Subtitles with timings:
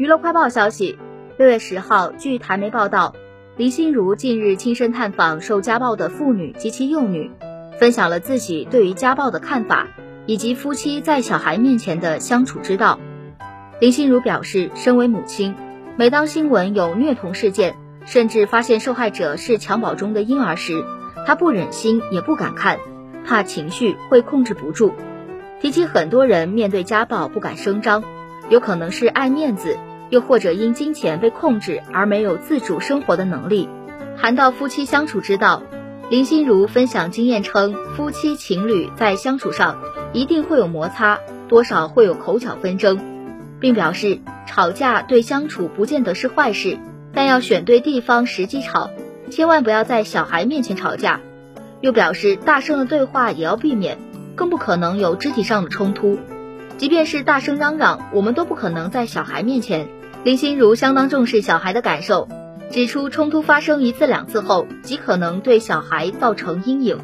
[0.00, 0.98] 娱乐快报消息，
[1.36, 3.14] 六月十号，据台媒报道，
[3.58, 7.30] 林心如近日亲身探访受家暴的妇女及其幼女，
[7.78, 9.88] 分享了自己对于家暴的看法，
[10.24, 12.98] 以及夫妻在小孩面前的相处之道。
[13.78, 15.54] 林心如表示，身为母亲，
[15.96, 17.76] 每当新闻有虐童事件，
[18.06, 20.82] 甚至发现受害者是襁褓中的婴儿时，
[21.26, 22.78] 她不忍心也不敢看，
[23.26, 24.94] 怕情绪会控制不住。
[25.60, 28.02] 提起很多人面对家暴不敢声张，
[28.48, 29.76] 有可能是爱面子。
[30.10, 33.68] 又或者因金钱被控制而没有自主生活的能力，
[34.18, 35.62] 谈到夫妻相处之道，
[36.10, 39.78] 林心如分享经验称，夫妻情侣在相处上
[40.12, 41.18] 一定会有摩擦，
[41.48, 42.98] 多少会有口角纷争，
[43.60, 46.76] 并表示吵架对相处不见得是坏事，
[47.14, 48.90] 但要选对地方时机吵，
[49.30, 51.20] 千万不要在小孩面前吵架。
[51.80, 53.96] 又表示大声的对话也要避免，
[54.34, 56.18] 更不可能有肢体上的冲突，
[56.76, 59.88] 即便是大声嚷嚷，我们都不可能在小孩面前。
[60.22, 62.28] 林心如相当重视小孩的感受，
[62.70, 66.98] 指出冲突发生一次两次后，极可能对小孩造成阴影。